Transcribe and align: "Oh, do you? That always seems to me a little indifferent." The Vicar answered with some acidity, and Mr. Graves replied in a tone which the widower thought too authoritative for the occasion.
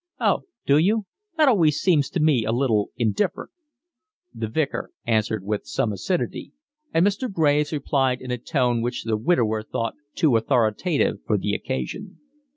"Oh, 0.19 0.45
do 0.65 0.79
you? 0.79 1.05
That 1.37 1.47
always 1.47 1.79
seems 1.79 2.09
to 2.09 2.19
me 2.19 2.43
a 2.43 2.51
little 2.51 2.89
indifferent." 2.97 3.51
The 4.33 4.47
Vicar 4.47 4.89
answered 5.05 5.43
with 5.43 5.67
some 5.67 5.91
acidity, 5.93 6.53
and 6.91 7.05
Mr. 7.05 7.31
Graves 7.31 7.71
replied 7.71 8.19
in 8.19 8.31
a 8.31 8.39
tone 8.39 8.81
which 8.81 9.03
the 9.03 9.15
widower 9.15 9.61
thought 9.61 9.93
too 10.15 10.35
authoritative 10.37 11.19
for 11.27 11.37
the 11.37 11.53
occasion. 11.53 12.17